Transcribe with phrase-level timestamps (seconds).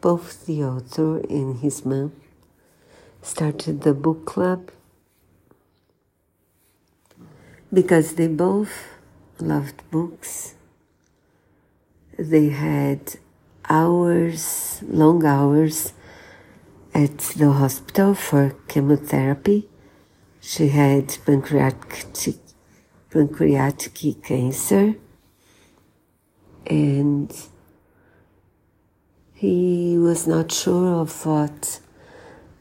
[0.00, 2.12] both the author and his mom
[3.22, 4.70] started the book club
[7.72, 8.88] because they both
[9.38, 10.54] loved books.
[12.18, 13.16] They had
[13.68, 15.92] hours, long hours
[16.94, 19.68] at the hospital for chemotherapy.
[20.40, 22.36] She had pancreatic,
[23.10, 24.94] pancreatic cancer
[26.66, 27.32] and
[29.40, 31.80] he was not sure of what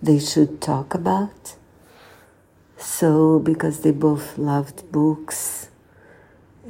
[0.02, 1.55] they should talk about.
[2.77, 5.67] So, because they both loved books,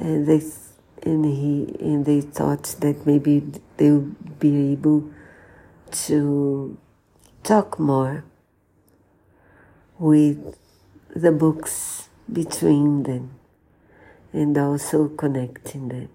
[0.00, 0.42] and they
[1.04, 5.08] and he and they thought that maybe they would be able
[5.92, 6.76] to
[7.44, 8.24] talk more
[9.96, 10.58] with
[11.14, 13.30] the books between them
[14.32, 16.08] and also connecting them.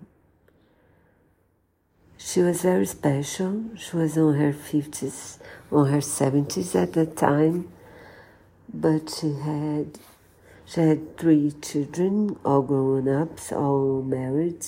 [2.28, 3.66] She was very special.
[3.78, 5.38] She was on her 50s,
[5.72, 7.70] on her 70s at the time,
[8.74, 10.00] but she had
[10.66, 14.66] she had three children, all grown ups, all married.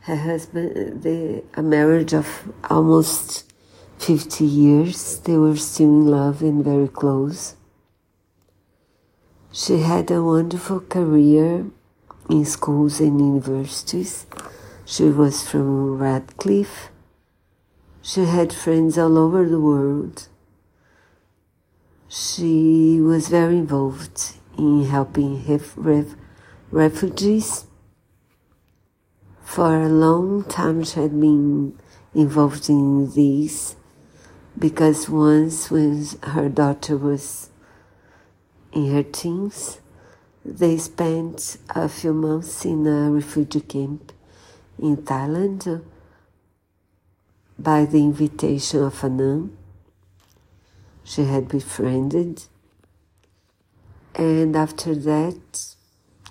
[0.00, 3.50] Her husband, they, a marriage of almost
[3.98, 7.56] 50 years, they were still in love and very close.
[9.52, 11.64] She had a wonderful career
[12.28, 14.26] in schools and universities.
[14.88, 16.90] She was from Radcliffe.
[18.02, 20.28] She had friends all over the world.
[22.06, 26.14] She was very involved in helping ref- ref-
[26.70, 27.66] refugees.
[29.42, 31.76] For a long time, she had been
[32.14, 33.74] involved in this
[34.56, 37.50] because once, when her daughter was
[38.72, 39.80] in her teens,
[40.44, 44.12] they spent a few months in a refugee camp
[44.78, 45.82] in Thailand
[47.58, 49.56] by the invitation of a nun
[51.04, 52.44] she had befriended.
[54.14, 55.74] And after that,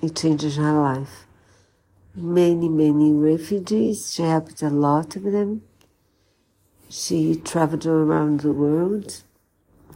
[0.01, 1.25] it changed her life.
[2.13, 5.63] Many, many refugees, she helped a lot of them.
[6.89, 9.21] She traveled around the world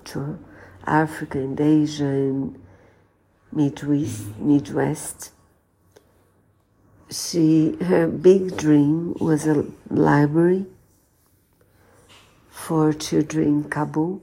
[0.06, 0.40] to
[0.86, 2.62] Africa and Asia and
[3.52, 4.38] Midwest.
[4.38, 5.32] Midwest.
[7.12, 10.68] She, her big dream was a library
[12.50, 14.22] for children in Kabul.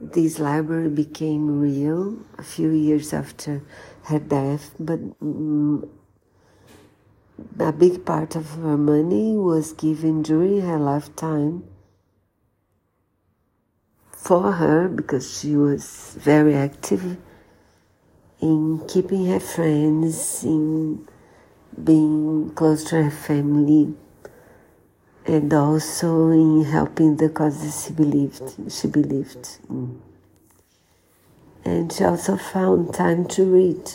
[0.00, 3.62] This library became real a few years after
[4.04, 5.86] her death, but um,
[7.58, 11.64] a big part of her money was given during her lifetime
[14.12, 17.18] for her because she was very active
[18.42, 21.06] in keeping her friends, in
[21.82, 23.94] being close to her family,
[25.24, 30.02] and also in helping the causes she believed she believed in.
[31.64, 33.92] And she also found time to read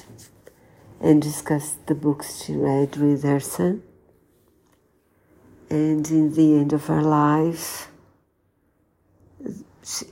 [1.01, 3.83] and discuss the books she read with her son.
[5.69, 7.91] And in the end of her life,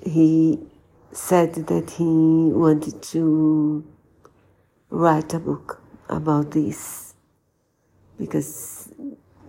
[0.04, 0.60] he
[1.14, 3.86] said that he wanted to
[4.90, 7.14] write a book about this
[8.18, 8.90] because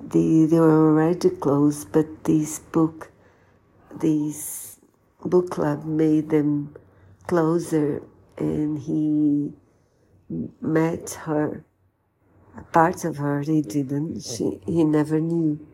[0.02, 3.10] they, they were already close, but this book,
[4.00, 4.78] this
[5.24, 6.74] book club made them
[7.26, 8.02] closer
[8.38, 9.52] and he
[10.60, 11.64] met her.
[12.72, 15.66] Parts of her he didn't, she, he never knew.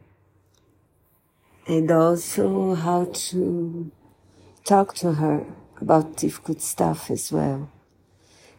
[1.66, 3.90] And also how to
[4.64, 5.46] talk to her
[5.80, 7.70] about difficult stuff as well.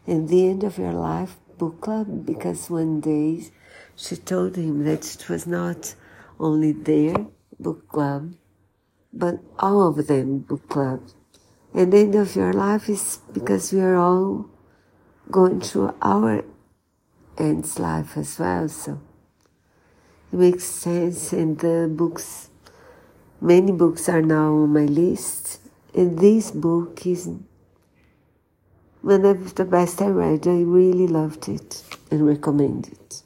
[0.06, 3.46] In the end of her life book club, because one day
[3.96, 5.96] she told him that it was not
[6.40, 7.16] only their
[7.60, 8.34] book club,
[9.14, 11.02] but all of them book club.
[11.74, 14.50] And the end of your life is because we are all
[15.32, 16.44] going through our
[17.38, 18.68] end's life as well.
[18.68, 19.00] So
[20.32, 21.32] it makes sense.
[21.32, 22.50] And the books,
[23.40, 25.62] many books are now on my list.
[25.96, 27.30] And this book is
[29.04, 30.48] one of the best I read.
[30.48, 33.23] I really loved it and recommend it.